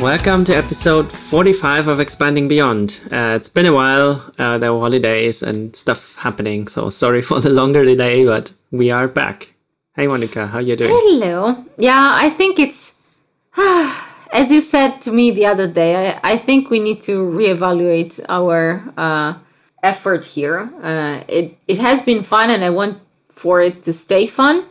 [0.00, 3.02] Welcome to episode 45 of Expanding Beyond.
[3.12, 4.32] Uh, it's been a while.
[4.38, 8.90] Uh, there were holidays and stuff happening, so sorry for the longer delay, but we
[8.90, 9.52] are back.
[9.94, 10.90] Hey, Monica, how you doing?
[10.90, 11.66] Hello.
[11.76, 12.94] Yeah, I think it's
[14.32, 16.12] as you said to me the other day.
[16.12, 19.34] I, I think we need to reevaluate our uh,
[19.82, 20.70] effort here.
[20.82, 23.02] Uh, it it has been fun, and I want
[23.34, 24.64] for it to stay fun.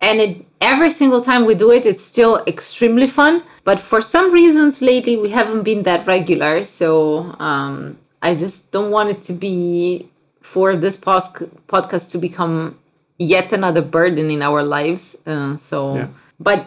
[0.00, 3.42] And it every single time we do it, it's still extremely fun.
[3.70, 6.64] But for some reasons lately, we haven't been that regular.
[6.64, 10.08] So um, I just don't want it to be
[10.40, 11.30] for this pos-
[11.68, 12.76] podcast to become
[13.18, 15.04] yet another burden in our lives.
[15.24, 16.08] Uh, so, Yeah.
[16.40, 16.60] but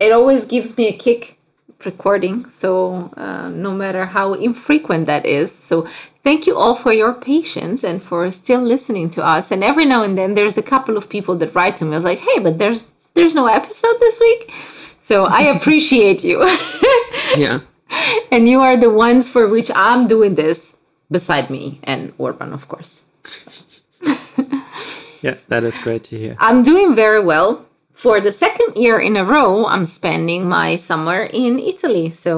[0.00, 1.38] it always gives me a kick
[1.84, 2.50] recording.
[2.50, 5.52] So, uh, no matter how infrequent that is.
[5.52, 5.86] So,
[6.24, 9.52] thank you all for your patience and for still listening to us.
[9.52, 11.92] And every now and then, there's a couple of people that write to me.
[11.92, 14.50] I was like, hey, but there's there's no episode this week.
[15.08, 16.38] So I appreciate you.
[17.36, 17.60] Yeah.
[18.32, 20.74] and you are the ones for which I'm doing this
[21.10, 23.04] beside me and Orban, of course.
[25.20, 26.36] Yeah, that is great to hear.
[26.38, 27.66] I'm doing very well.
[27.92, 32.10] For the second year in a row, I'm spending my summer in Italy.
[32.10, 32.30] So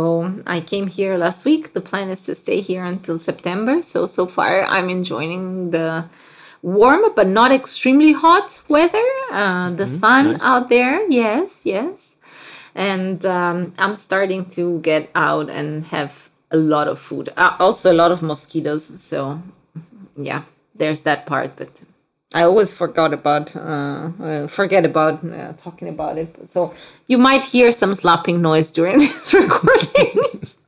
[0.47, 1.75] I came here last week.
[1.75, 3.83] The plan is to stay here until September.
[3.83, 6.07] So, so far, I'm enjoying the
[6.63, 9.09] warm but not extremely hot weather.
[9.31, 10.43] Uh, the sun nice.
[10.43, 11.07] out there.
[11.11, 12.10] Yes, yes.
[12.75, 17.33] And um, I'm starting to get out and have a lot of food.
[17.37, 19.03] Uh, also, a lot of mosquitoes.
[19.03, 19.43] So,
[20.17, 21.57] yeah, there's that part.
[21.57, 21.83] But
[22.33, 26.35] I always forgot about uh, uh, forget about uh, talking about it.
[26.49, 26.73] So
[27.09, 30.43] you might hear some slapping noise during this recording.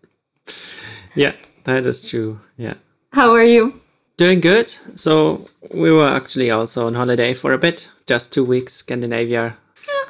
[1.14, 1.32] Yeah,
[1.64, 2.40] that is true.
[2.56, 2.74] Yeah.
[3.12, 3.80] How are you?
[4.16, 4.74] Doing good.
[4.94, 9.56] So we were actually also on holiday for a bit, just two weeks, Scandinavia,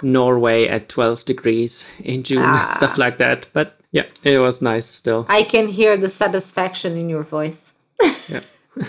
[0.03, 2.73] Norway at 12 degrees in June, Ah.
[2.77, 3.47] stuff like that.
[3.53, 5.27] But yeah, it was nice still.
[5.29, 7.75] I can hear the satisfaction in your voice.
[8.29, 8.41] Yeah.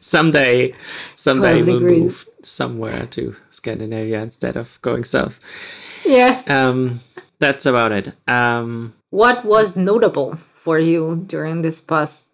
[0.00, 0.74] someday,
[1.16, 2.00] someday we'll degrees.
[2.02, 5.40] move somewhere to Scandinavia instead of going south.
[6.04, 6.48] Yes.
[6.48, 7.00] Um,
[7.38, 8.12] that's about it.
[8.28, 12.28] Um, what was notable for you during this past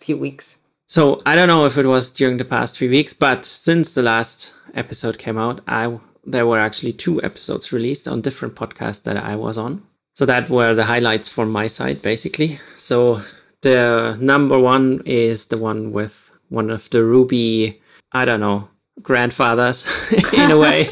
[0.00, 0.58] few weeks?
[0.88, 4.02] so I don't know if it was during the past few weeks, but since the
[4.02, 9.16] last episode came out, I there were actually two episodes released on different podcasts that
[9.16, 9.82] I was on.
[10.16, 12.60] So that were the highlights from my side, basically.
[12.76, 13.22] So
[13.62, 17.80] the number one is the one with one of the Ruby,
[18.12, 18.68] I don't know,
[19.00, 19.86] grandfathers
[20.32, 20.90] in a way.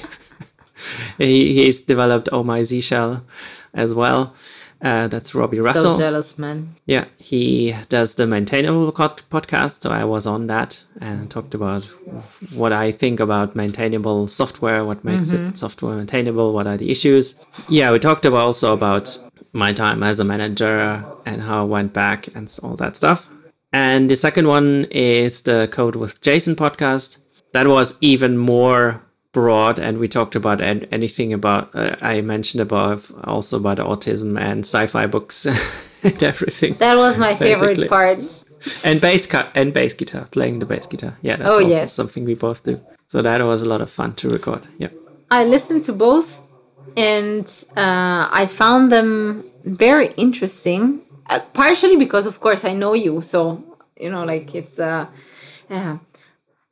[1.19, 3.25] he, he's developed Oh My Z Shell
[3.75, 4.35] as well.
[4.83, 5.95] Uh, that's Robby Russell.
[5.95, 6.75] So jealous, man.
[6.87, 9.81] Yeah, he does the maintainable podcast.
[9.81, 11.85] So I was on that and talked about
[12.55, 17.35] what I think about maintainable software, what makes it software maintainable, what are the issues.
[17.69, 19.19] Yeah, we talked about also about
[19.53, 23.29] my time as a manager and how I went back and all that stuff.
[23.73, 27.19] And the second one is the Code with Jason podcast.
[27.53, 29.03] That was even more
[29.33, 31.75] broad, and we talked about an- anything about.
[31.75, 35.47] Uh, I mentioned about also about autism and sci-fi books
[36.03, 36.75] and everything.
[36.75, 38.19] That was my favorite part.
[38.85, 41.17] and bass cut and bass guitar, playing the bass guitar.
[41.23, 41.93] Yeah, that's Oh, also yes.
[41.93, 42.81] something we both do.
[43.09, 44.67] So that was a lot of fun to record.
[44.79, 44.89] Yeah.
[45.31, 46.39] I listened to both
[46.97, 51.01] and uh, I found them very interesting.
[51.29, 53.23] Uh, partially because, of course, I know you.
[53.23, 53.63] So,
[53.99, 55.07] you know, like it's, uh,
[55.71, 55.99] yeah.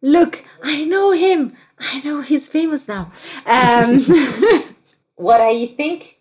[0.03, 1.57] Look, I know him.
[1.81, 3.13] I know he's famous now.
[3.47, 3.99] Um,
[5.17, 6.19] what I think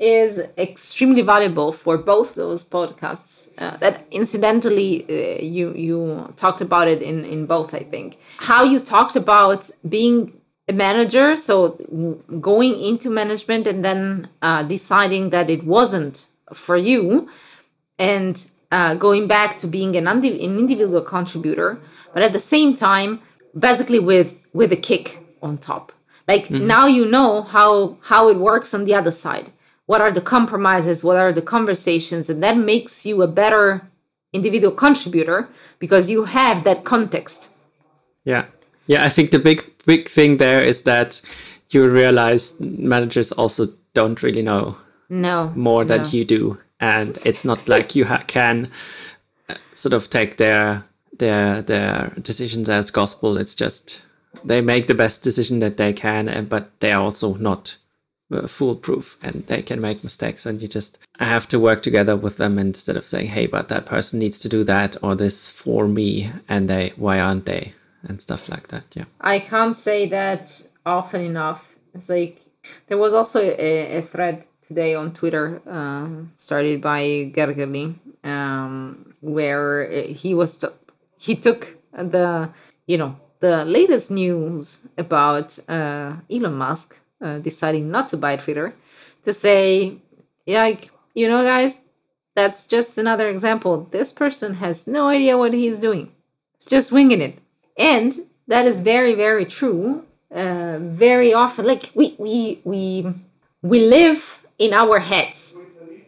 [0.00, 3.50] is extremely valuable for both those podcasts.
[3.58, 7.74] Uh, that incidentally, uh, you you talked about it in in both.
[7.74, 10.32] I think how you talked about being
[10.68, 11.56] a manager, so
[12.40, 17.28] going into management and then uh, deciding that it wasn't for you,
[17.98, 21.78] and uh, going back to being an, an individual contributor,
[22.14, 23.20] but at the same time,
[23.58, 25.92] basically with with a kick on top.
[26.28, 29.52] Like now you know how how it works on the other side.
[29.86, 31.02] What are the compromises?
[31.02, 32.30] What are the conversations?
[32.30, 33.82] And that makes you a better
[34.32, 35.48] individual contributor
[35.80, 37.50] because you have that context.
[38.24, 38.46] Yeah.
[38.86, 41.20] Yeah, I think the big big thing there is that
[41.70, 44.76] you realize managers also don't really know
[45.08, 45.52] No.
[45.56, 46.08] more than no.
[46.10, 48.70] you do and it's not like you ha- can
[49.48, 50.84] uh, sort of take their
[51.18, 54.02] their their decisions as gospel it's just
[54.44, 57.76] they make the best decision that they can and but they are also not
[58.32, 62.36] uh, foolproof and they can make mistakes and you just have to work together with
[62.36, 65.88] them instead of saying hey but that person needs to do that or this for
[65.88, 67.74] me and they why aren't they
[68.04, 71.64] and stuff like that yeah I can't say that often enough.
[71.94, 72.40] It's like
[72.88, 77.94] there was also a, a thread today on Twitter, uh, started by Gergely,
[78.24, 80.64] um, where he was
[81.18, 82.50] he took the
[82.86, 88.74] you know the latest news about uh, Elon Musk uh, deciding not to buy Twitter
[89.24, 89.98] to say,
[90.46, 91.80] like, you know, guys,
[92.34, 93.88] that's just another example.
[93.90, 96.12] This person has no idea what he's doing.
[96.54, 97.38] It's just winging it.
[97.76, 98.16] And
[98.46, 100.04] that is very, very true.
[100.30, 103.04] Uh, very often, like we we we
[103.62, 105.56] we live in our heads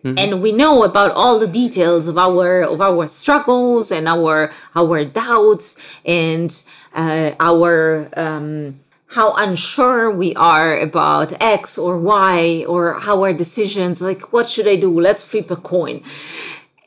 [0.04, 0.19] Mm-hmm.
[0.19, 5.04] and we know about all the details of our of our struggles and our our
[5.04, 6.50] doubts and
[6.93, 14.02] uh, our um, how unsure we are about X or Y or how our decisions
[14.02, 14.90] like what should I do?
[15.00, 16.02] Let's flip a coin.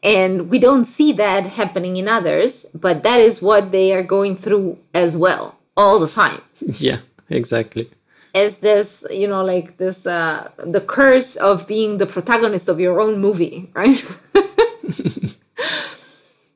[0.03, 4.35] And we don't see that happening in others, but that is what they are going
[4.35, 6.41] through as well all the time.
[6.73, 7.89] Yeah, exactly
[8.35, 12.99] as this you know like this uh the curse of being the protagonist of your
[12.99, 14.03] own movie right?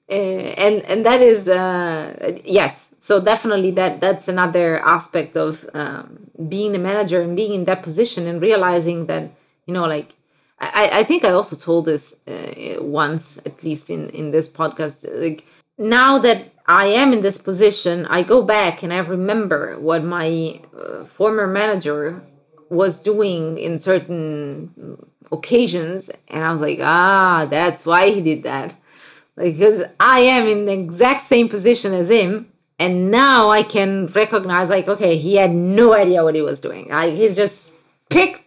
[0.10, 2.90] Eh, and and that is uh yes.
[2.98, 7.84] So definitely that that's another aspect of um, being a manager and being in that
[7.84, 9.30] position and realizing that
[9.68, 10.10] you know like
[10.60, 15.06] i i think i also told this uh, once at least in in this podcast
[15.22, 15.46] like
[15.78, 20.62] now that I am in this position, I go back and I remember what my
[20.80, 22.22] uh, former manager
[22.70, 28.76] was doing in certain occasions, and I was like, ah, that's why he did that.
[29.36, 34.70] Because I am in the exact same position as him, and now I can recognize,
[34.70, 36.92] like, okay, he had no idea what he was doing.
[37.16, 37.72] He's just
[38.10, 38.42] picked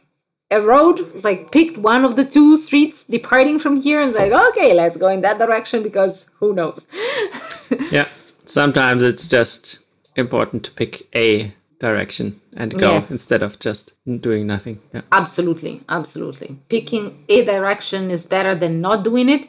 [0.52, 1.24] a road.
[1.24, 5.08] Like picked one of the two streets departing from here, and like, okay, let's go
[5.08, 6.86] in that direction because who knows.
[7.90, 8.08] yeah.
[8.44, 9.78] Sometimes it's just
[10.16, 13.10] important to pick a direction and go yes.
[13.10, 14.80] instead of just doing nothing.
[14.94, 15.02] Yeah.
[15.10, 15.82] Absolutely.
[15.88, 16.56] Absolutely.
[16.68, 19.48] Picking a direction is better than not doing it.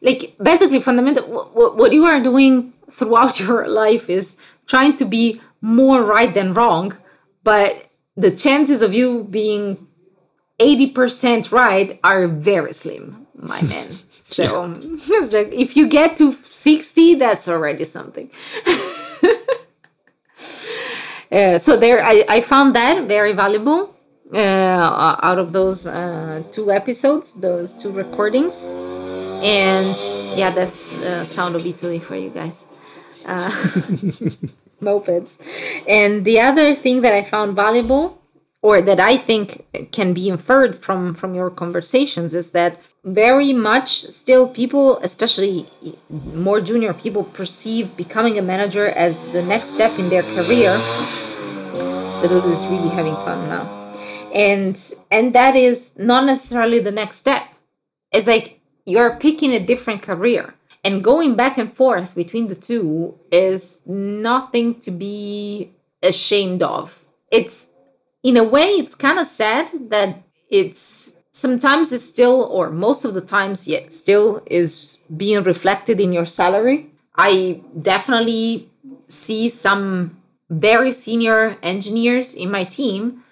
[0.00, 5.40] Like basically fundamental what, what you are doing throughout your life is trying to be
[5.60, 6.96] more right than wrong,
[7.44, 9.85] but the chances of you being
[10.58, 13.88] 80% right are very slim, my man.
[14.22, 14.64] So
[15.08, 18.30] like, if you get to 60, that's already something.
[21.30, 23.94] uh, so there, I, I found that very valuable
[24.34, 28.64] uh, out of those uh, two episodes, those two recordings.
[28.64, 29.96] And
[30.36, 32.64] yeah, that's the sound of Italy for you guys.
[33.24, 33.50] Uh,
[34.82, 35.30] mopeds.
[35.86, 38.20] And the other thing that I found valuable
[38.62, 44.02] or that I think can be inferred from from your conversations is that very much
[44.02, 45.68] still people especially
[46.10, 50.76] more junior people perceive becoming a manager as the next step in their career.
[52.22, 53.64] Little is really having fun now.
[54.34, 54.76] And
[55.10, 57.42] and that is not necessarily the next step.
[58.12, 60.54] It's like you're picking a different career.
[60.82, 65.72] And going back and forth between the two is nothing to be
[66.02, 67.04] ashamed of.
[67.32, 67.66] It's
[68.22, 73.14] in a way it's kind of sad that it's sometimes it's still or most of
[73.14, 76.90] the times yet still is being reflected in your salary.
[77.16, 78.70] I definitely
[79.08, 80.16] see some
[80.50, 83.22] very senior engineers in my team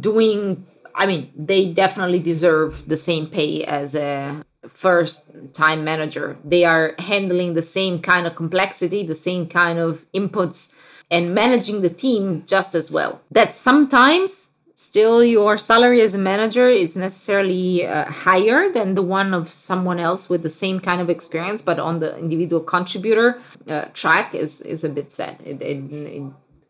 [0.00, 0.64] doing
[0.94, 6.36] i mean they definitely deserve the same pay as a first time manager.
[6.44, 10.70] They are handling the same kind of complexity the same kind of inputs
[11.10, 13.20] and managing the team just as well.
[13.30, 19.32] That sometimes still your salary as a manager is necessarily uh, higher than the one
[19.32, 23.84] of someone else with the same kind of experience but on the individual contributor uh,
[23.94, 26.22] track is is a bit sad it, it, it,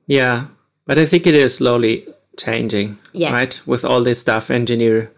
[0.06, 0.46] yeah
[0.86, 3.32] but i think it is slowly changing yes.
[3.32, 5.10] right with all this staff engineer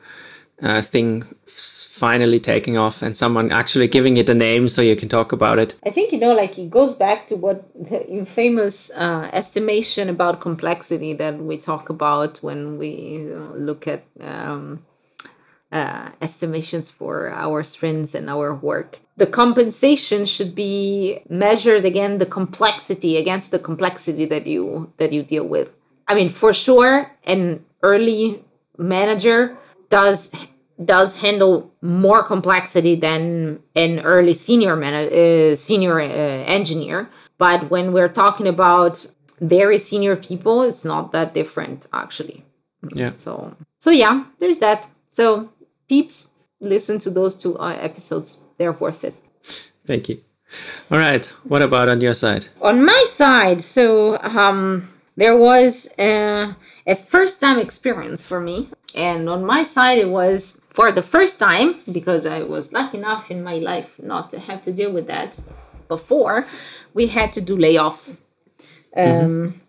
[0.63, 5.09] uh, thing finally taking off and someone actually giving it a name so you can
[5.09, 5.75] talk about it.
[5.85, 10.41] I think, you know, like it goes back to what the infamous uh, estimation about
[10.41, 14.85] complexity that we talk about when we look at um,
[15.73, 18.99] uh, estimations for our sprints and our work.
[19.17, 25.23] The compensation should be measured again the complexity against the complexity that you that you
[25.23, 25.71] deal with.
[26.07, 28.45] I mean, for sure, an early
[28.79, 29.57] manager
[29.89, 30.31] does
[30.85, 37.09] does handle more complexity than an early senior man, uh, senior uh, engineer.
[37.39, 39.07] But when we're talking about
[39.41, 42.45] very senior people, it's not that different actually.
[42.95, 43.13] Yeah.
[43.17, 44.89] So so yeah, there's that.
[45.09, 45.51] So
[45.89, 48.39] peeps, listen to those two uh, episodes.
[48.59, 49.15] They're worth it.
[49.85, 50.21] Thank you.
[50.91, 51.27] All right.
[51.45, 52.49] What about on your side?
[52.61, 56.55] On my side, so um, there was uh,
[56.87, 58.71] a first time experience for me.
[58.95, 63.31] And on my side, it was for the first time because I was lucky enough
[63.31, 65.37] in my life not to have to deal with that
[65.89, 66.47] before.
[66.95, 68.17] We had to do layoffs.
[68.97, 69.61] Um,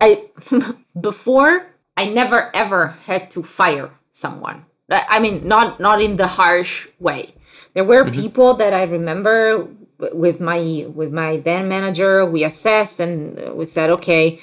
[0.00, 0.26] I
[1.00, 1.66] before
[1.96, 4.66] I never ever had to fire someone.
[4.90, 7.34] I mean, not not in the harsh way.
[7.74, 9.68] There were people that I remember
[10.12, 12.24] with my with my then manager.
[12.24, 14.40] We assessed and we said, okay,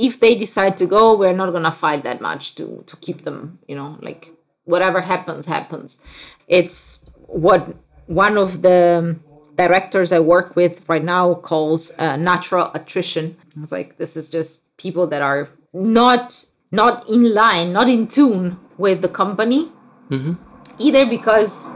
[0.00, 3.58] if they decide to go, we're not gonna fight that much to to keep them.
[3.68, 4.32] You know, like
[4.64, 5.98] whatever happens, happens.
[6.48, 7.76] It's what
[8.06, 9.16] one of the
[9.56, 13.36] directors I work with right now calls uh, natural attrition.
[13.60, 18.58] It's like this is just people that are not not in line, not in tune
[18.78, 19.70] with the company,
[20.08, 20.32] mm-hmm.
[20.78, 21.66] either because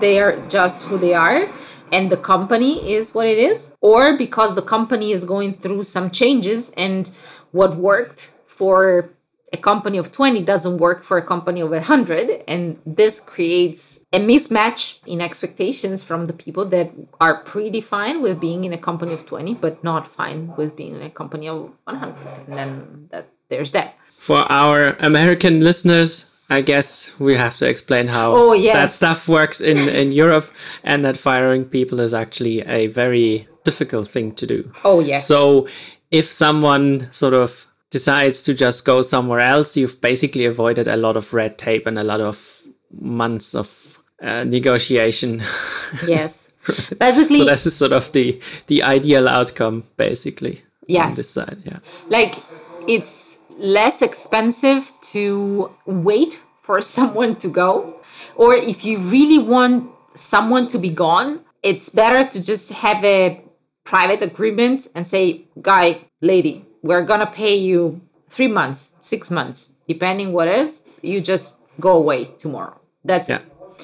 [0.00, 1.52] they are just who they are
[1.92, 6.10] and the company is what it is, or because the company is going through some
[6.10, 7.10] changes and
[7.54, 9.10] what worked for
[9.52, 14.18] a company of 20 doesn't work for a company of 100 and this creates a
[14.18, 19.12] mismatch in expectations from the people that are pretty fine with being in a company
[19.14, 23.28] of 20 but not fine with being in a company of 100 and then that
[23.48, 28.74] there's that for our american listeners I guess we have to explain how oh, yes.
[28.74, 30.46] that stuff works in, in Europe
[30.82, 34.70] and that firing people is actually a very difficult thing to do.
[34.84, 35.26] Oh, yes.
[35.26, 35.66] So
[36.10, 41.16] if someone sort of decides to just go somewhere else, you've basically avoided a lot
[41.16, 42.58] of red tape and a lot of
[43.00, 45.42] months of uh, negotiation.
[46.08, 46.48] Yes.
[46.98, 50.64] Basically, so this is sort of the the ideal outcome, basically.
[50.88, 51.10] Yes.
[51.10, 51.78] On this side, yeah.
[52.08, 52.42] Like
[52.88, 58.00] it's less expensive to wait for someone to go,
[58.34, 63.43] or if you really want someone to be gone, it's better to just have a
[63.84, 70.32] private agreement and say, guy, lady, we're gonna pay you three months, six months, depending
[70.32, 72.80] what is, you just go away tomorrow.
[73.04, 73.40] That's yeah.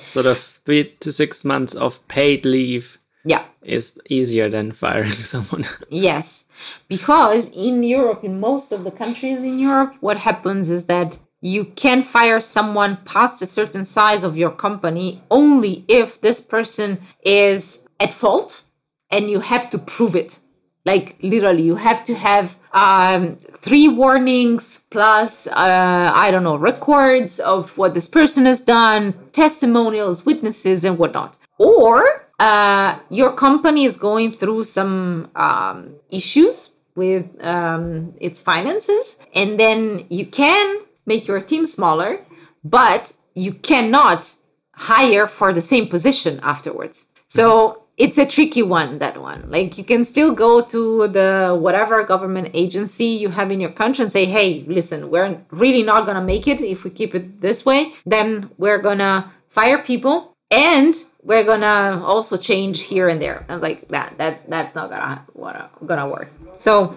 [0.07, 2.99] Sort of three to six months of paid leave.
[3.25, 3.45] Yeah.
[3.63, 5.67] Is easier than firing someone.
[5.91, 6.45] yes.
[6.89, 11.65] Because in Europe, in most of the countries in Europe, what happens is that you
[11.65, 17.81] can fire someone past a certain size of your company only if this person is
[17.99, 18.63] at fault
[19.11, 20.39] and you have to prove it.
[20.85, 27.39] Like literally you have to have um, three warnings plus uh, i don't know records
[27.41, 31.37] of what this person has done testimonials witnesses and whatnot.
[31.59, 39.61] Or uh, your company is going through some um, issues with um, its finances and
[39.61, 42.25] then you can make your team smaller
[42.65, 44.35] but you cannot
[44.73, 47.07] hire for the same position afterwards.
[47.29, 49.45] So it's a tricky one that one.
[49.51, 54.03] Like you can still go to the whatever government agency you have in your country
[54.05, 57.43] and say hey listen we're really not going to make it if we keep it
[57.43, 57.93] this way.
[58.07, 63.45] Then we're going to fire people and we're going to also change here and there.
[63.51, 66.31] And like that that that's not going to gonna work.
[66.57, 66.97] So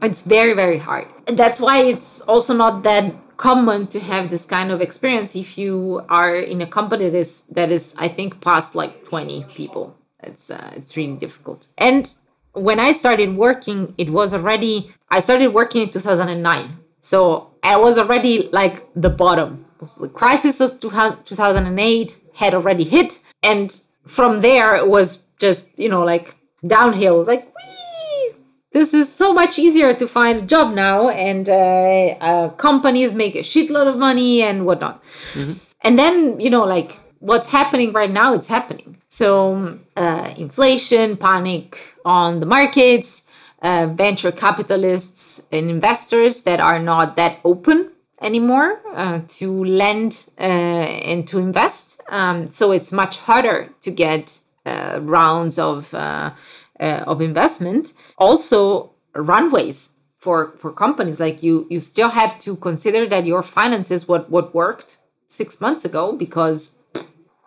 [0.00, 1.08] it's very very hard.
[1.26, 5.58] And that's why it's also not that common to have this kind of experience if
[5.58, 9.96] you are in a company that is that is i think past like 20 people
[10.22, 11.66] it's uh, it's really difficult.
[11.78, 12.12] And
[12.52, 16.78] when I started working, it was already I started working in 2009.
[17.00, 19.64] So I was already like the bottom.
[19.80, 26.04] The crisis of 2008 had already hit, and from there it was just you know
[26.04, 26.34] like
[26.66, 27.24] downhill.
[27.24, 28.34] Like Wee!
[28.72, 33.36] this is so much easier to find a job now, and uh, uh, companies make
[33.36, 35.02] a shitload of money and whatnot.
[35.34, 35.54] Mm-hmm.
[35.82, 38.96] And then you know like what's happening right now it's happening.
[39.08, 43.24] So uh, inflation panic on the markets
[43.62, 50.42] uh, venture capitalists and investors that are not that open anymore uh, to lend uh,
[50.42, 52.00] and to invest.
[52.08, 56.32] Um, so it's much harder to get uh, rounds of uh,
[56.78, 57.92] of investment.
[58.16, 64.06] Also runways for for companies like you you still have to consider that your finances
[64.06, 66.74] what what worked six months ago because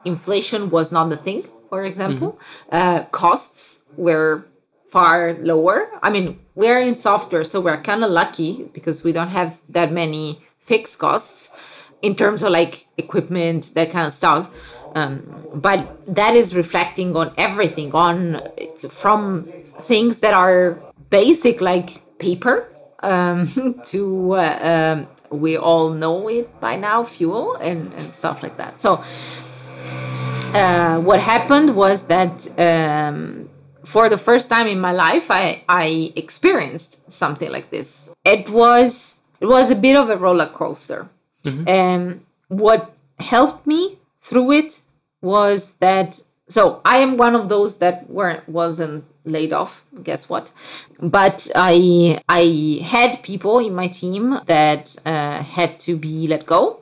[0.05, 2.39] inflation was not the thing, for example.
[2.71, 2.75] Mm-hmm.
[2.75, 4.45] Uh, costs were
[4.91, 5.89] far lower.
[6.03, 9.91] I mean, we're in software, so we're kind of lucky because we don't have that
[9.91, 11.51] many fixed costs
[12.01, 14.49] in terms of like equipment, that kind of stuff.
[14.95, 18.41] Um, but that is reflecting on everything, on
[18.89, 20.77] from things that are
[21.09, 22.67] basic like paper
[23.01, 23.47] um,
[23.85, 28.81] to uh, um, we all know it by now, fuel and, and stuff like that.
[28.81, 29.03] So
[30.55, 33.49] uh, what happened was that um,
[33.85, 39.19] for the first time in my life I, I experienced something like this it was
[39.39, 41.09] it was a bit of a roller coaster
[41.43, 41.67] mm-hmm.
[41.67, 44.81] and what helped me through it
[45.21, 49.85] was that so I am one of those that weren't wasn't laid off.
[50.03, 50.51] Guess what?
[50.99, 56.80] But I I had people in my team that uh, had to be let go,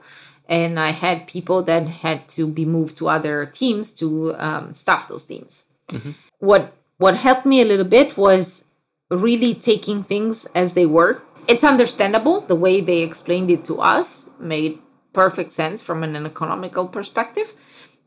[0.49, 5.07] and I had people that had to be moved to other teams to um, staff
[5.07, 5.65] those teams.
[5.89, 6.11] Mm-hmm.
[6.39, 8.65] What what helped me a little bit was
[9.09, 11.21] really taking things as they were.
[11.47, 14.79] It's understandable the way they explained it to us made
[15.13, 17.53] perfect sense from an economical perspective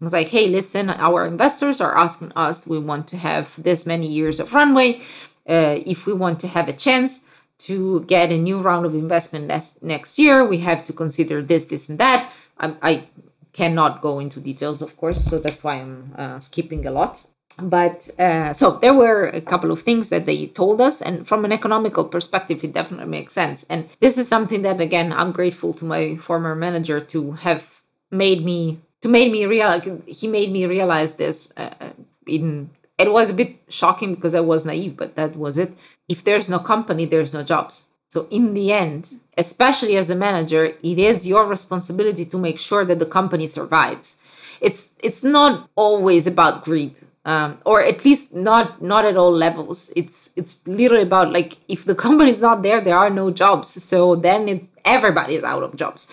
[0.00, 3.87] It was like, hey, listen, our investors are asking us, we want to have this
[3.87, 5.00] many years of runway.
[5.49, 7.20] Uh, if we want to have a chance
[7.59, 9.47] to get a new round of investment
[9.82, 12.30] next, year, we have to consider this, this, and that.
[12.59, 13.09] I, I
[13.52, 17.25] cannot go into details, of course, so that's why I'm uh, skipping a lot.
[17.59, 21.44] But uh, so there were a couple of things that they told us, and from
[21.44, 23.64] an economical perspective, it definitely makes sense.
[23.68, 28.44] And this is something that, again, I'm grateful to my former manager to have made
[28.44, 31.90] me to made me realize he made me realize this uh,
[32.26, 32.71] in
[33.02, 35.76] it was a bit shocking because I was naive, but that was it.
[36.09, 37.88] If there's no company, there's no jobs.
[38.09, 42.85] So in the end, especially as a manager, it is your responsibility to make sure
[42.85, 44.18] that the company survives.
[44.61, 46.94] It's it's not always about greed,
[47.25, 49.90] um, or at least not not at all levels.
[49.97, 53.82] It's it's literally about like if the company is not there, there are no jobs.
[53.82, 56.06] So then it, everybody is out of jobs.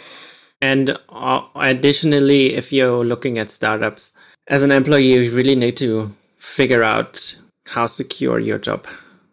[0.62, 4.12] And uh, additionally, if you're looking at startups,
[4.48, 8.88] as an employee, you really need to figure out how secure your job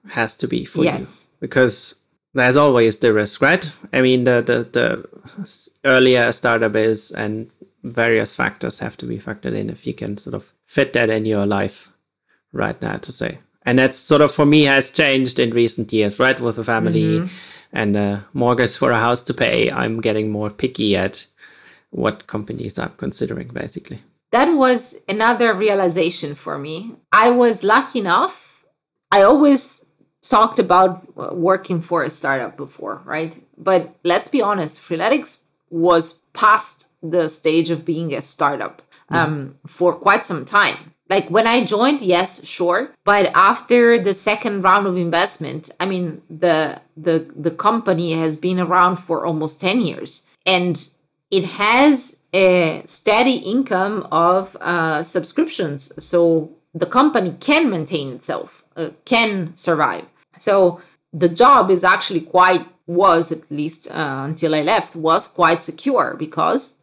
[0.09, 1.27] has to be for yes.
[1.29, 1.37] you.
[1.41, 1.95] Because
[2.35, 3.71] there's always the risk, right?
[3.93, 7.51] I mean, the, the, the earlier a startup is and
[7.83, 11.25] various factors have to be factored in if you can sort of fit that in
[11.25, 11.91] your life
[12.53, 13.39] right now to say.
[13.65, 16.39] And that's sort of for me has changed in recent years, right?
[16.39, 17.03] With the family.
[17.03, 17.27] Mm-hmm
[17.73, 21.27] and a mortgage for a house to pay, I'm getting more picky at
[21.91, 24.03] what companies I'm considering, basically.
[24.37, 26.93] That was another realization for me.
[27.11, 28.67] I was lucky enough.
[29.11, 29.81] I always
[30.21, 30.91] talked about
[31.35, 33.33] working for a startup before, right?
[33.57, 35.39] But let's be honest, Freeletics
[35.71, 39.71] was past the stage of being a startup um, mm.
[39.71, 40.93] for quite some time.
[41.09, 46.21] Like when I joined, yes, sure, but after the second round of investment, I mean
[46.29, 50.91] the the the company has been around for almost 10 years and
[51.31, 56.51] it has a steady income of uh, subscriptions so
[56.83, 60.05] the company can maintain itself uh, can survive
[60.39, 60.81] so
[61.13, 66.15] the job is actually quite was at least uh, until i left was quite secure
[66.25, 66.75] because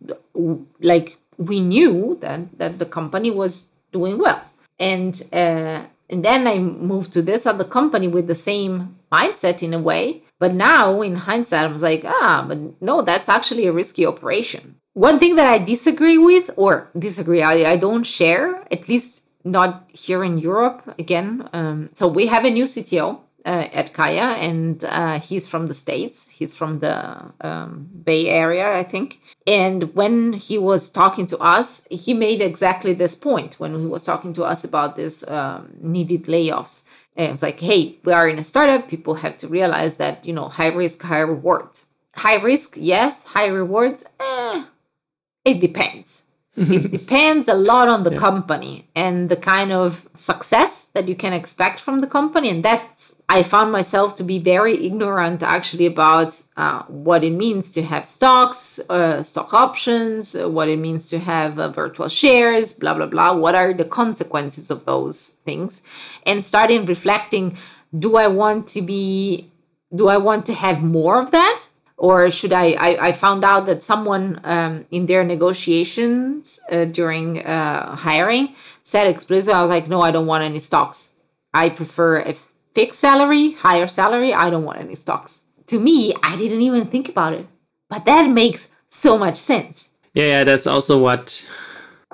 [0.91, 4.41] like we knew that that the company was doing well.
[4.79, 9.73] And uh, and then I moved to this other company with the same mindset in
[9.73, 10.23] a way.
[10.39, 14.75] But now, in hindsight, I was like, ah, but no, that's actually a risky operation.
[14.93, 19.89] One thing that I disagree with, or disagree, I, I don't share, at least not
[19.89, 21.49] here in Europe again.
[21.53, 25.73] Um, so we have a new CTO uh, at Kaia, and uh, he's from the
[25.73, 26.29] States.
[26.29, 29.19] He's from the um, Bay Area, I think.
[29.45, 34.03] And when he was talking to us, he made exactly this point when he was
[34.03, 36.83] talking to us about this um, needed layoffs.
[37.15, 38.87] And it was like, hey, we are in a startup.
[38.87, 41.85] People have to realize that, you know, high risk, high rewards.
[42.15, 43.23] High risk, yes.
[43.23, 44.65] High rewards, eh,
[45.45, 46.23] it depends
[46.55, 48.19] it depends a lot on the yeah.
[48.19, 52.49] company and the kind of success that you can expect from the company.
[52.49, 57.71] And that's i found myself to be very ignorant actually about uh, what it means
[57.71, 62.73] to have stocks uh, stock options uh, what it means to have uh, virtual shares
[62.73, 63.33] blah blah blah.
[63.33, 65.81] What are the consequences of those things?
[66.25, 67.57] And starting reflecting
[67.97, 69.49] do i want to be
[69.95, 71.69] do i want to have more of that
[72.03, 72.73] or should I?
[72.73, 79.07] I, I found out that someone um, in their negotiations uh, during uh, hiring said
[79.07, 81.11] explicitly, I was like, no, I don't want any stocks.
[81.53, 82.35] I prefer a
[82.75, 84.33] fixed salary, higher salary.
[84.33, 85.43] I don't want any stocks.
[85.67, 87.47] To me, I didn't even think about it,
[87.89, 89.87] but that makes so much sense.
[90.13, 91.47] Yeah, yeah, that's also what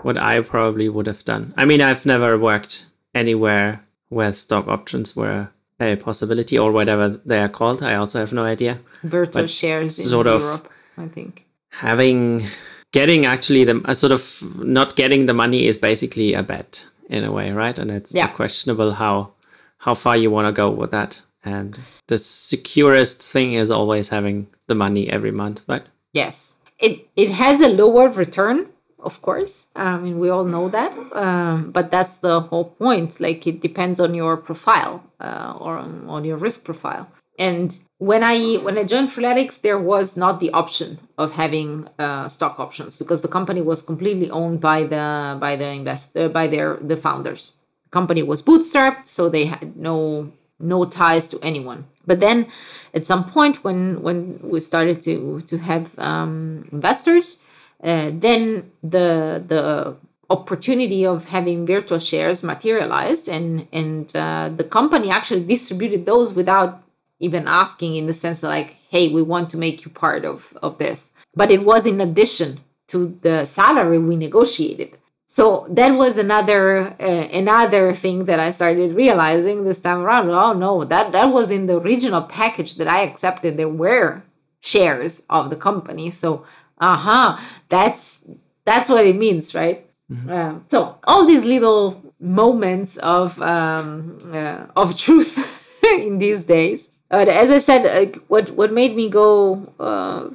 [0.03, 1.55] what I probably would have done.
[1.57, 7.39] I mean, I've never worked anywhere where stock options were a possibility or whatever they
[7.39, 7.81] are called.
[7.81, 8.79] I also have no idea.
[9.03, 11.45] Virtual but shares sort in of Europe, I think.
[11.71, 12.47] Having
[12.91, 17.23] getting actually the uh, sort of not getting the money is basically a bet in
[17.23, 17.77] a way, right?
[17.77, 18.27] And it's yeah.
[18.27, 19.31] questionable how
[19.77, 21.21] how far you want to go with that.
[21.43, 25.83] And the securest thing is always having the money every month, right?
[26.13, 26.55] Yes.
[26.79, 28.67] It it has a lower return
[29.01, 29.67] of course.
[29.75, 30.97] I mean, we all know that.
[31.13, 33.19] Um, but that's the whole point.
[33.19, 37.07] Like, it depends on your profile uh, or on, on your risk profile.
[37.37, 42.27] And when I when I joined Freeletics, there was not the option of having uh,
[42.27, 46.77] stock options because the company was completely owned by the by the investor by their
[46.81, 47.53] the founders.
[47.85, 51.85] The company was bootstrapped, so they had no no ties to anyone.
[52.05, 52.51] But then,
[52.93, 57.37] at some point, when when we started to to have um, investors,
[57.83, 59.95] uh, then the the
[60.29, 66.83] opportunity of having virtual shares materialized, and and uh, the company actually distributed those without
[67.19, 70.57] even asking, in the sense of like, hey, we want to make you part of
[70.61, 71.09] of this.
[71.35, 74.97] But it was in addition to the salary we negotiated.
[75.25, 80.29] So that was another uh, another thing that I started realizing this time around.
[80.31, 83.55] Oh no, that that was in the original package that I accepted.
[83.55, 84.23] There were
[84.61, 86.09] shares of the company.
[86.11, 86.45] So
[86.79, 87.39] uh-huh.
[87.69, 88.19] That's
[88.65, 89.85] that's what it means right?
[90.11, 90.31] Mm-hmm.
[90.31, 95.37] um, so all these little moments of um, uh, of truth
[95.83, 96.89] in these days.
[97.09, 100.29] But as i said uh, what what made me go uh,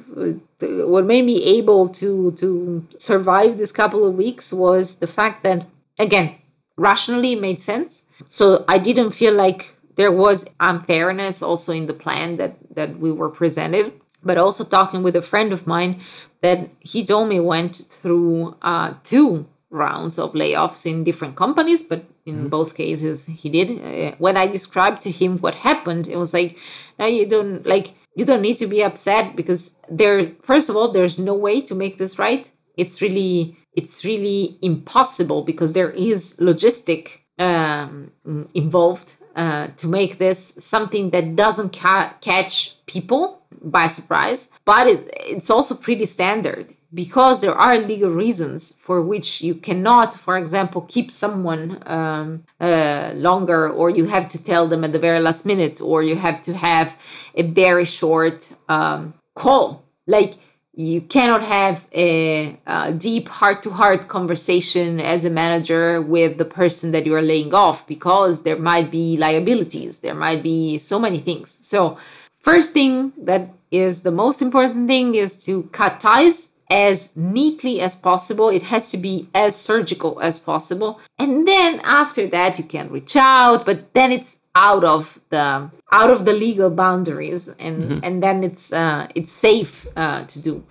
[0.85, 5.67] what made me able to to survive this couple of weeks was the fact that
[5.99, 6.35] again
[6.77, 8.03] rationally made sense.
[8.27, 13.11] So i didn't feel like there was unfairness also in the plan that that we
[13.11, 13.93] were presented
[14.25, 16.01] but also talking with a friend of mine
[16.41, 22.03] that he told me went through uh, two rounds of layoffs in different companies, but
[22.25, 22.47] in mm-hmm.
[22.47, 23.69] both cases he did.
[23.69, 26.57] Uh, when I described to him what happened, it was like,
[26.99, 30.31] you don't like you don't need to be upset because there.
[30.41, 32.49] First of all, there's no way to make this right.
[32.77, 38.11] It's really it's really impossible because there is logistic um,
[38.53, 45.03] involved uh, to make this something that doesn't ca- catch people by surprise, but it's,
[45.11, 50.81] it's also pretty standard because there are legal reasons for which you cannot, for example,
[50.87, 55.45] keep someone um, uh, longer, or you have to tell them at the very last
[55.45, 56.97] minute, or you have to have
[57.35, 59.83] a very short um, call.
[60.07, 60.35] Like
[60.75, 66.45] you cannot have a, a deep heart to heart conversation as a manager with the
[66.45, 70.99] person that you are laying off because there might be liabilities, there might be so
[70.99, 71.57] many things.
[71.61, 71.97] So,
[72.45, 77.95] First thing that is the most important thing is to cut ties as neatly as
[77.95, 78.49] possible.
[78.49, 80.99] It has to be as surgical as possible.
[81.17, 86.09] And then after that you can reach out, but then it's out of the out
[86.09, 87.99] of the legal boundaries and mm-hmm.
[88.03, 90.63] and then it's uh, it's safe uh, to do.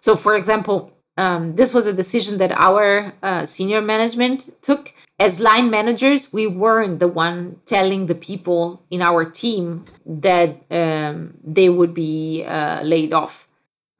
[0.00, 5.38] So for example, um, this was a decision that our uh, senior management took as
[5.38, 11.68] line managers, we weren't the one telling the people in our team that um, they
[11.68, 13.46] would be uh, laid off.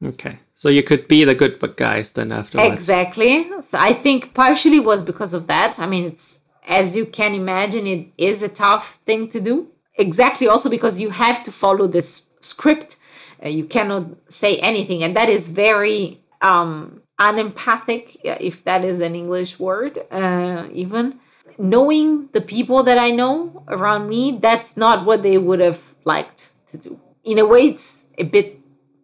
[0.03, 2.73] Okay, so you could be the good guys then afterwards.
[2.73, 3.51] Exactly.
[3.61, 5.79] So I think partially was because of that.
[5.79, 9.69] I mean, it's as you can imagine, it is a tough thing to do.
[9.97, 12.97] Exactly, also because you have to follow this script.
[13.45, 19.15] Uh, you cannot say anything, and that is very um, unempathic, if that is an
[19.15, 21.19] English word, uh, even.
[21.59, 26.53] Knowing the people that I know around me, that's not what they would have liked
[26.69, 26.99] to do.
[27.25, 28.59] In a way, it's a bit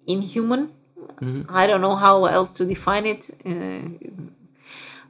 [0.06, 0.72] inhuman.
[1.20, 1.54] Mm-hmm.
[1.54, 3.88] I don't know how else to define it, uh,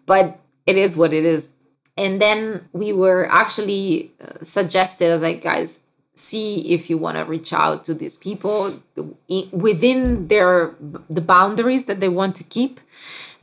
[0.07, 1.53] but it is what it is.
[1.97, 5.81] And then we were actually uh, suggested as like, guys,
[6.17, 8.81] see if you want to reach out to these people
[9.53, 10.75] within their
[11.11, 12.81] the boundaries that they want to keep.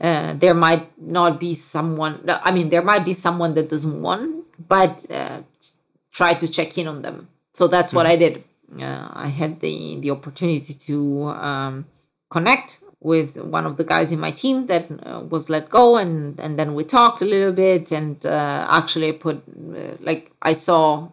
[0.00, 4.44] Uh, there might not be someone i mean there might be someone that doesn't want
[4.68, 5.40] but uh,
[6.10, 7.28] try to check in on them.
[7.52, 8.42] So that's what i did.
[8.76, 11.86] Uh, i had the the opportunity to um,
[12.28, 16.40] connect with one of the guys in my team that uh, was let go and
[16.40, 21.06] and then we talked a little bit and uh, actually put uh, like i saw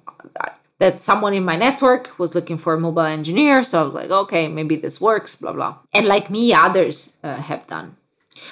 [0.81, 3.63] that someone in my network was looking for a mobile engineer.
[3.63, 5.77] So I was like, okay, maybe this works, blah, blah.
[5.93, 7.97] And like me, others uh, have done.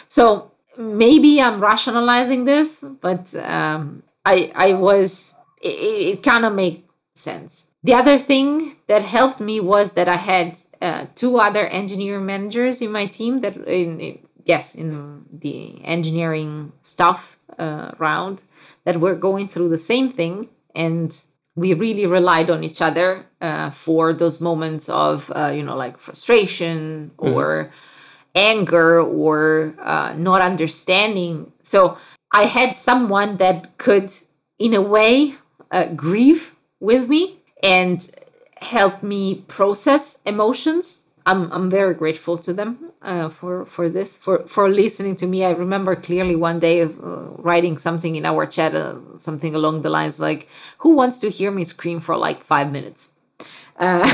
[0.07, 6.83] So maybe I'm rationalizing this, but um, I, I was, it, it kind of made
[7.15, 7.65] sense.
[7.83, 12.81] The other thing that helped me was that I had uh, two other engineer managers
[12.81, 18.43] in my team that, in, in yes, in the engineering stuff uh, round
[18.83, 20.49] that were going through the same thing.
[20.75, 21.21] And
[21.59, 25.99] we really relied on each other uh, for those moments of uh, you know like
[25.99, 27.33] frustration mm-hmm.
[27.33, 27.71] or mm-hmm.
[28.35, 31.97] anger or uh, not understanding so
[32.31, 34.11] i had someone that could
[34.57, 35.35] in a way
[35.71, 38.09] uh, grieve with me and
[38.61, 44.47] help me process emotions I'm I'm very grateful to them uh, for for this for
[44.47, 45.43] for listening to me.
[45.45, 46.87] I remember clearly one day uh,
[47.37, 50.47] writing something in our chat, uh, something along the lines like,
[50.79, 53.11] "Who wants to hear me scream for like five minutes?"
[53.77, 54.01] Uh,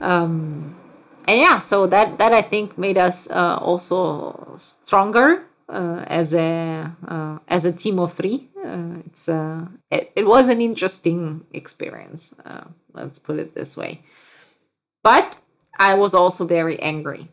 [0.00, 0.76] um,
[1.26, 7.38] and yeah, so that that I think made us uh, also stronger as a uh,
[7.48, 8.48] as a team of three.
[8.64, 12.32] Uh, it's uh, it, it was an interesting experience.
[12.44, 14.02] Uh, let's put it this way.
[15.02, 15.36] But
[15.78, 17.28] I was also very angry,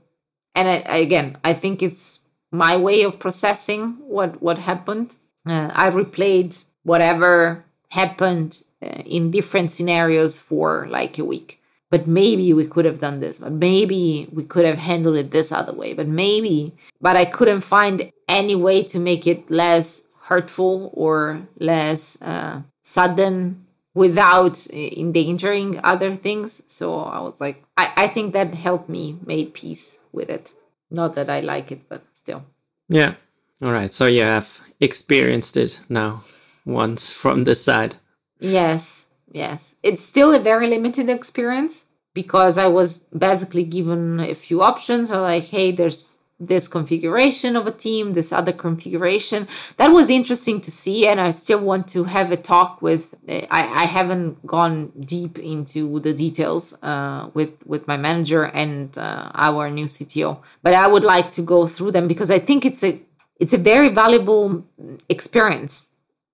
[0.54, 2.20] and I, I, again, I think it's
[2.52, 5.16] my way of processing what what happened.
[5.48, 12.86] I replayed whatever happened in different scenarios for like a week but maybe we could
[12.86, 16.74] have done this but maybe we could have handled it this other way but maybe
[17.02, 23.66] but i couldn't find any way to make it less hurtful or less uh, sudden
[23.94, 26.62] without endangering other things.
[26.66, 30.52] So i was like I, I think that helped me make peace with it.
[30.92, 32.44] Not that i like it but still.
[32.90, 33.16] Yeah.
[33.62, 33.94] All right.
[33.94, 36.24] So you have experienced it now
[36.66, 37.96] once from this side.
[38.40, 39.05] Yes
[39.36, 39.76] yes.
[39.84, 42.90] It's still a very limited experience because i was
[43.28, 45.12] basically given a few options.
[45.12, 49.48] Or like hey there's this configuration of a team this other configuration.
[49.78, 53.46] That was interesting to see and i still want to have a talk with i,
[53.84, 59.70] I haven't gone deep into the details uh, with with my manager and uh, our
[59.70, 63.02] new cto but i would like to go through them because i think it's a
[63.40, 64.64] it's a very valuable
[65.10, 65.88] experience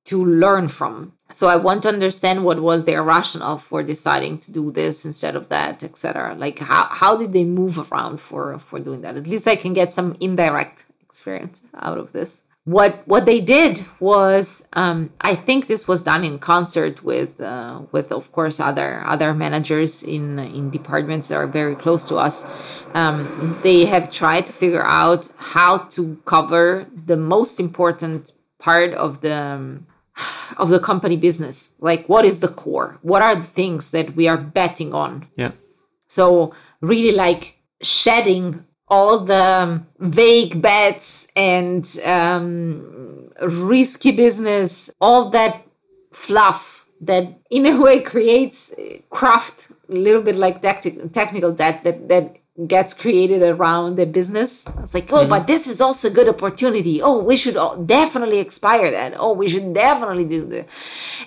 [0.06, 4.52] to learn from so i want to understand what was their rationale for deciding to
[4.52, 8.80] do this instead of that etc like how, how did they move around for for
[8.80, 9.18] doing that?
[9.18, 12.42] At least i can get some indirect experience out of this.
[12.64, 17.82] What what they did was um, I think this was done in concert with uh,
[17.92, 22.46] with of course other other managers in in departments that are very close to us.
[22.94, 29.22] Um, they have tried to figure out how to cover the most important part of
[29.22, 29.88] the um,
[30.58, 31.72] of the company business.
[31.80, 33.00] Like what is the core?
[33.02, 35.28] What are the things that we are betting on?
[35.36, 35.52] Yeah.
[36.08, 45.66] So really like shedding all the um, vague bets and um, risky business all that
[46.14, 52.10] fluff that in a way creates uh, craft a little bit like technical debt that
[52.10, 52.38] that
[52.68, 54.66] gets created around the business.
[54.80, 55.30] It's like, oh, mm-hmm.
[55.30, 57.02] but this is also a good opportunity.
[57.02, 59.14] Oh, we should definitely expire that.
[59.18, 60.66] Oh, we should definitely do this.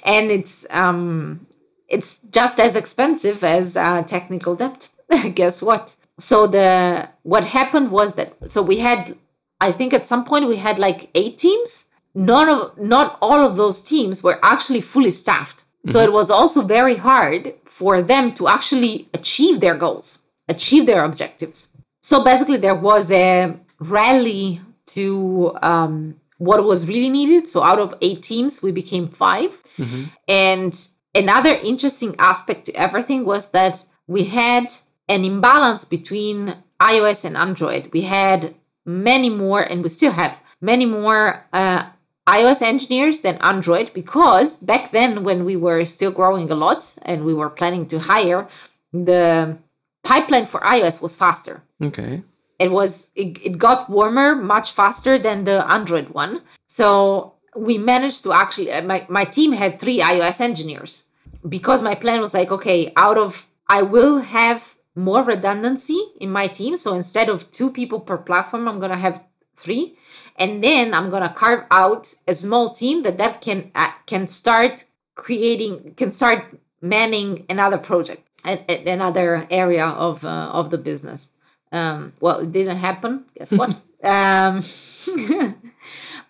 [0.02, 1.46] And it's um,
[1.88, 4.88] it's just as expensive as uh, technical debt.
[5.34, 5.96] Guess what?
[6.18, 9.16] So the what happened was that so we had,
[9.60, 11.86] I think at some point we had like eight teams.
[12.16, 15.64] None of not all of those teams were actually fully staffed.
[15.86, 16.08] So mm-hmm.
[16.08, 21.68] it was also very hard for them to actually achieve their goals achieve their objectives.
[22.02, 27.48] So basically, there was a rally to um, what was really needed.
[27.48, 30.04] So out of eight teams, we became 5 mm-hmm.
[30.28, 34.74] And another interesting aspect to everything was that we had
[35.08, 37.90] an imbalance between iOS and Android.
[37.92, 38.54] We had
[38.84, 41.86] many more, and we still have many more uh,
[42.26, 47.24] iOS engineers than Android because back then, when we were still growing a lot and
[47.24, 48.48] we were planning to hire,
[48.92, 49.56] the
[50.04, 51.62] pipeline for iOS was faster.
[51.82, 52.22] Okay.
[52.58, 56.42] It was it, it got warmer much faster than the Android one.
[56.66, 61.04] So we managed to actually uh, my, my team had three iOS engineers
[61.48, 66.46] because my plan was like, okay, out of I will have more redundancy in my
[66.46, 66.76] team.
[66.76, 69.22] So instead of two people per platform, I'm gonna have
[69.56, 69.96] three,
[70.36, 74.84] and then I'm gonna carve out a small team that that can uh, can start
[75.16, 76.44] creating can start
[76.80, 81.30] manning another project another area of uh, of the business.
[81.72, 83.24] Um, well, it didn't happen.
[83.36, 83.70] Guess what?
[84.04, 84.62] um,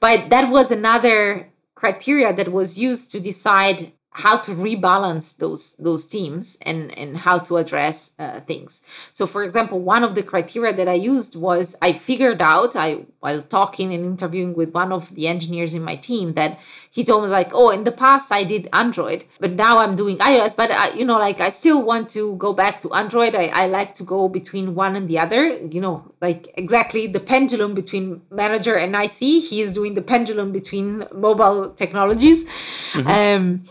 [0.00, 6.06] but that was another criteria that was used to decide how to rebalance those those
[6.06, 8.80] teams and and how to address uh, things.
[9.12, 13.04] So for example one of the criteria that i used was i figured out i
[13.20, 16.58] while talking and interviewing with one of the engineers in my team that
[16.90, 20.16] he told me like oh in the past i did android but now i'm doing
[20.18, 23.34] ios but I, you know like i still want to go back to android.
[23.34, 25.42] I, I like to go between one and the other.
[25.74, 29.18] You know like exactly the pendulum between manager and ic
[29.50, 32.44] he is doing the pendulum between mobile technologies.
[32.92, 33.08] Mm-hmm.
[33.08, 33.64] um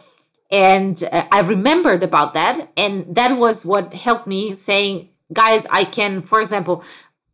[0.54, 5.84] and uh, i remembered about that and that was what helped me saying guys i
[5.84, 6.84] can for example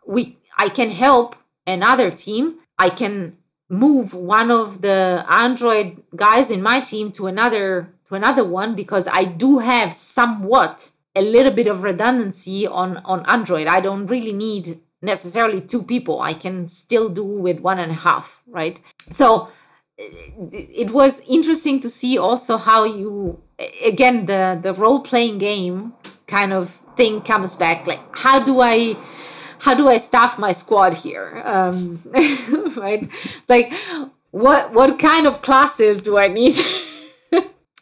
[0.08, 1.36] we i can help
[1.68, 3.38] another team i can
[3.70, 9.08] move one of the android guys in my team to another to another one because
[9.08, 13.68] I do have somewhat a little bit of redundancy on on Android.
[13.68, 16.20] I don't really need necessarily two people.
[16.22, 18.82] I can still do with one and a half, right?
[19.12, 19.50] So
[20.00, 23.42] it was interesting to see also how you
[23.86, 25.94] again the the role playing game
[26.28, 27.86] kind of thing comes back.
[27.86, 28.98] Like how do i
[29.60, 31.42] how do i staff my squad here?
[31.46, 32.02] Um
[32.78, 33.10] right?
[33.48, 33.74] Like
[34.32, 36.54] what what kind of classes do i need?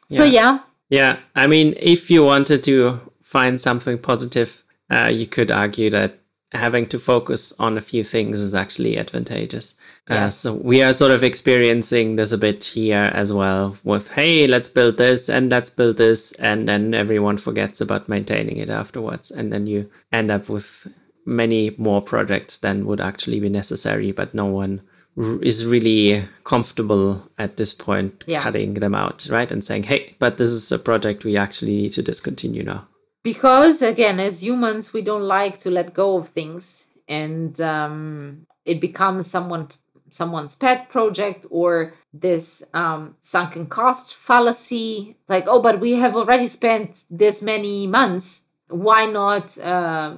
[0.10, 0.60] So yeah.
[0.89, 1.17] Yeah.
[1.36, 6.17] I mean if you wanted to find something positive uh, you could argue that
[6.53, 9.75] having to focus on a few things is actually advantageous.
[10.10, 10.45] Uh, yes.
[10.45, 14.47] Uh, so we are sort of experiencing this a bit here as well with, hey,
[14.47, 16.31] let's build this and let's build this.
[16.33, 19.29] And then everyone forgets about maintaining it afterwards.
[19.29, 20.88] And then you end up with
[21.25, 24.81] many more projects than would actually be necessary, but no one
[25.17, 28.41] r- is really comfortable at this point yeah.
[28.41, 29.51] cutting them out, right?
[29.51, 32.88] And saying, hey, but this is a project we actually need to discontinue now
[33.28, 38.80] because again as humans we don't like to let go of things and um, it
[38.80, 39.68] becomes someone
[40.10, 45.18] someone's pet project or this um, sunken cost fallacy.
[45.28, 48.44] Like oh but we have already spent this many months.
[48.70, 50.16] Why not uh,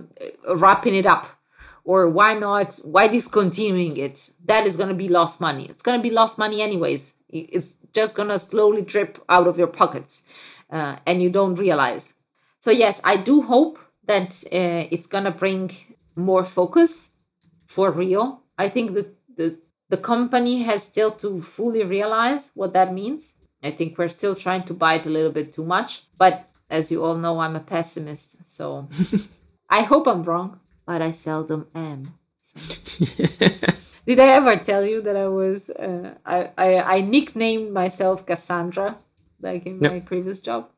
[0.63, 1.25] wrapping it up?
[1.85, 4.29] Or why not why discontinuing it?
[4.45, 5.65] That is going to be lost money.
[5.67, 7.15] It's going to be lost money anyways.
[7.29, 10.21] It's just going to slowly drip out of your pockets
[10.69, 12.13] uh, and you don't realize
[12.59, 15.71] so yes, I do hope that uh, it's gonna bring
[16.15, 17.09] more focus
[17.67, 18.41] for real.
[18.57, 19.57] I think that the
[19.89, 23.33] the company has still to fully realize what that means.
[23.63, 27.03] I think we're still trying to bite a little bit too much, but as you
[27.03, 28.87] all know, I'm a pessimist, so
[29.69, 32.13] I hope I'm wrong, but I seldom am.
[32.41, 32.59] So.
[34.05, 38.97] Did I ever tell you that I was uh, I, I I nicknamed myself Cassandra
[39.41, 40.69] like in my previous job?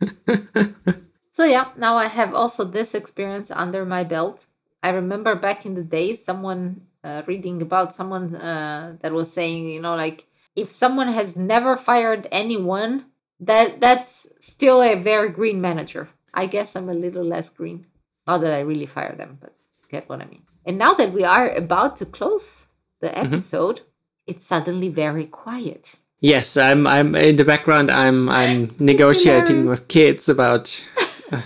[1.30, 4.46] so yeah, now I have also this experience under my belt.
[4.82, 9.68] I remember back in the days, someone uh, reading about someone uh, that was saying,
[9.68, 13.06] you know, like if someone has never fired anyone,
[13.40, 16.08] that that's still a very green manager.
[16.32, 17.86] I guess I'm a little less green.
[18.26, 19.54] Not that I really fire them, but
[19.90, 20.42] get what I mean.
[20.66, 22.66] And now that we are about to close
[23.00, 23.26] the mm-hmm.
[23.26, 23.88] episode, mm-hmm.
[24.26, 25.96] it's suddenly very quiet.
[26.20, 26.86] Yes, I'm.
[26.86, 27.90] I'm in the background.
[27.90, 28.28] I'm.
[28.28, 30.86] I'm negotiating with kids about
[31.32, 31.42] uh,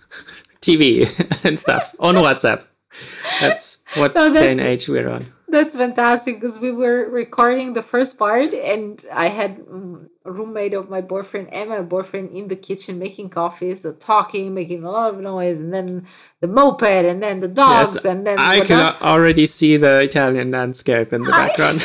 [0.60, 1.08] TV
[1.44, 2.64] and stuff on WhatsApp.
[3.40, 5.32] That's what no, that's, day and age we're on.
[5.52, 10.72] That's fantastic because we were recording the first part, and I had um, a roommate
[10.72, 14.90] of my boyfriend and my boyfriend in the kitchen making coffee, so talking, making a
[14.90, 16.06] lot of noise, and then
[16.40, 20.52] the moped, and then the dogs, yes, and then I can already see the Italian
[20.52, 21.84] landscape in the background.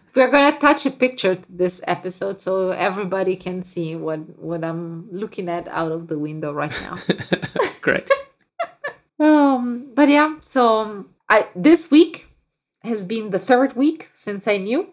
[0.14, 5.06] we're gonna touch a picture to this episode so everybody can see what what I'm
[5.12, 6.96] looking at out of the window right now.
[7.82, 8.08] Great.
[9.18, 12.29] um, but yeah, so I this week
[12.82, 14.88] has been the third week since I knew.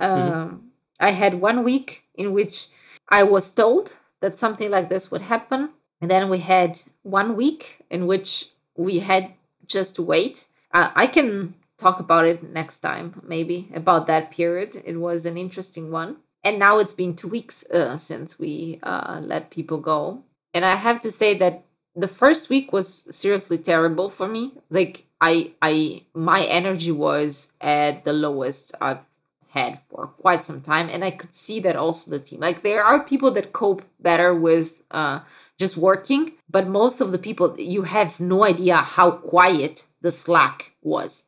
[0.00, 0.32] mm-hmm.
[0.32, 2.68] Um, I had one week in which
[3.08, 7.84] I was told that something like this would happen, and then we had one week
[7.90, 9.32] in which we had
[9.66, 10.46] just to wait.
[10.72, 14.80] Uh, I can talk about it next time, maybe about that period.
[14.84, 16.16] It was an interesting one.
[16.44, 20.22] And now it's been two weeks uh, since we uh, let people go.
[20.54, 24.52] And I have to say that the first week was seriously terrible for me.
[24.70, 29.04] Like I, I, my energy was at the lowest I've
[29.50, 32.40] had for quite some time, and I could see that also the team.
[32.40, 35.20] Like there are people that cope better with uh,
[35.58, 40.72] just working, but most of the people you have no idea how quiet the Slack
[40.82, 41.24] was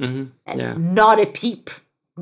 [0.00, 0.24] Mm-hmm.
[0.46, 0.74] And yeah.
[0.76, 1.70] not a peep.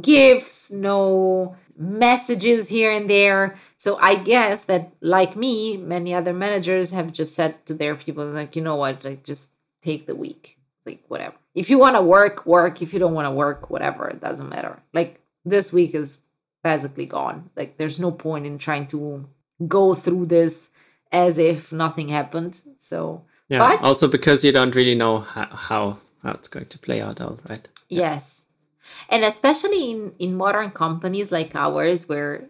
[0.00, 3.58] Gifts, no messages here and there.
[3.76, 8.26] So I guess that, like me, many other managers have just said to their people,
[8.26, 9.50] like, you know what, like just
[9.82, 11.34] take the week, like whatever.
[11.54, 12.80] If you want to work, work.
[12.82, 14.80] If you don't want to work, whatever, it doesn't matter.
[14.94, 16.18] Like this week is
[16.62, 17.50] basically gone.
[17.56, 19.28] Like there's no point in trying to
[19.66, 20.70] go through this
[21.12, 22.60] as if nothing happened.
[22.78, 23.58] So yeah.
[23.58, 27.20] But, also because you don't really know how, how how it's going to play out
[27.20, 28.46] all right yes
[29.08, 32.44] and especially in in modern companies like ours where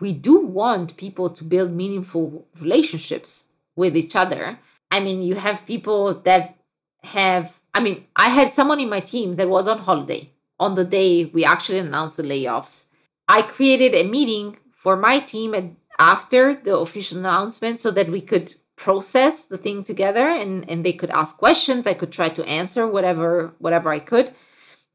[0.00, 3.44] we do want people to build meaningful relationships
[3.76, 4.58] with each other
[4.90, 6.56] i mean you have people that
[7.02, 10.84] have i mean i had someone in my team that was on holiday on the
[10.84, 12.86] day we actually announced the layoffs
[13.28, 18.54] i created a meeting for my team after the official announcement so that we could
[18.76, 22.86] process the thing together and and they could ask questions i could try to answer
[22.86, 24.34] whatever whatever i could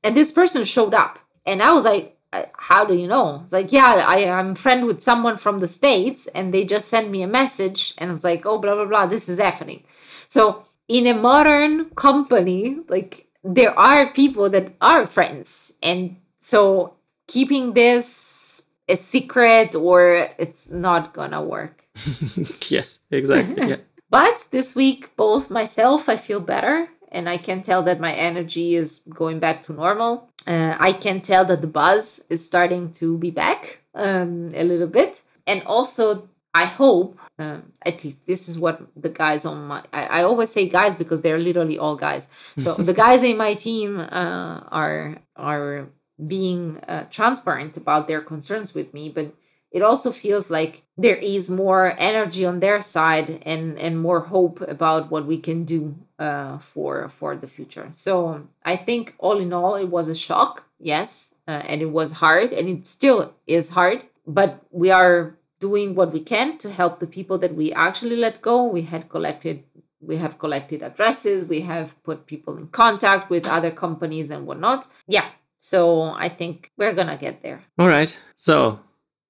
[0.04, 3.42] and this person showed up and i was like uh, how do you know?
[3.44, 7.10] It's like, yeah, I, I'm friend with someone from the States and they just sent
[7.10, 9.84] me a message and it's like, oh, blah, blah, blah, this is happening.
[10.28, 15.74] So in a modern company, like there are people that are friends.
[15.84, 16.96] And so
[17.28, 21.84] keeping this a secret or it's not gonna work.
[22.70, 23.70] yes, exactly.
[23.70, 23.76] Yeah.
[24.10, 28.76] but this week, both myself, I feel better and I can tell that my energy
[28.76, 30.30] is going back to normal.
[30.46, 34.88] Uh, I can tell that the buzz is starting to be back um, a little
[34.88, 35.22] bit.
[35.46, 36.30] And also,
[36.62, 40.50] I hope, um, at least this is what the guys on my, I, I, always
[40.52, 42.28] say guys because they're literally all guys.
[42.64, 45.88] So the guys in my team uh, are, are
[46.36, 49.28] being uh, transparent about their concerns with me, but
[49.72, 54.62] it also feels like there is more energy on their side and and more hope
[54.62, 55.82] about what we can do
[56.20, 57.90] uh, for for the future.
[57.94, 62.10] So I think all in all, it was a shock, yes, uh, and it was
[62.24, 64.00] hard, and it still is hard.
[64.26, 68.42] But we are doing what we can to help the people that we actually let
[68.42, 68.64] go.
[68.64, 69.64] We had collected.
[70.00, 71.46] We have collected addresses.
[71.46, 74.88] We have put people in contact with other companies and whatnot.
[75.08, 75.28] Yeah,
[75.60, 77.64] so I think we're gonna get there.
[77.80, 78.18] All right.
[78.36, 78.80] So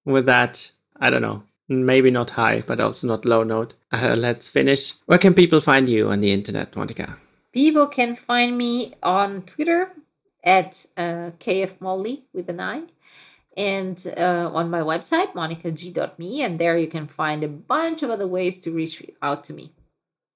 [0.06, 3.74] with that, I don't know, maybe not high, but also not low note.
[3.92, 4.94] Uh, let's finish.
[5.06, 7.18] Where can people find you on the internet, Monica?
[7.54, 9.92] People can find me on Twitter
[10.44, 12.84] at uh, KF Molly with an I
[13.58, 16.44] and uh, on my website, monicag.me.
[16.44, 19.74] And there you can find a bunch of other ways to reach out to me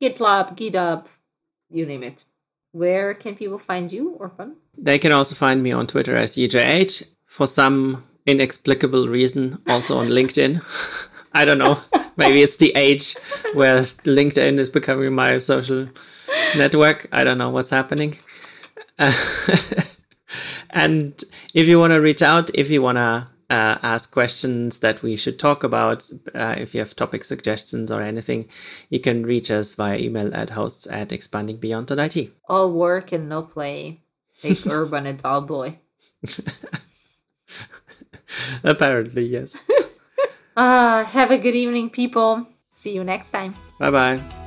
[0.02, 1.06] GitLab, GitHub,
[1.70, 2.26] you name it.
[2.72, 4.56] Where can people find you, Orphan?
[4.78, 7.08] They can also find me on Twitter as EJH.
[7.28, 10.62] For some inexplicable reason, also on LinkedIn.
[11.34, 11.80] I don't know.
[12.18, 13.16] Maybe it's the age
[13.54, 15.88] where LinkedIn is becoming my social
[16.58, 17.08] network.
[17.12, 18.18] I don't know what's happening.
[19.00, 19.14] Uh,
[20.72, 25.04] and if you want to reach out, if you want to uh, ask questions that
[25.04, 28.48] we should talk about, uh, if you have topic suggestions or anything,
[28.90, 32.34] you can reach us via email at hosts at expandingbeyond.it.
[32.48, 34.02] All work and no play.
[34.44, 35.80] Make Urban a dull boy.
[38.64, 39.56] Apparently, yes.
[40.56, 42.48] uh, have a good evening, people.
[42.72, 43.56] See you next time.
[43.80, 44.41] Bye bye.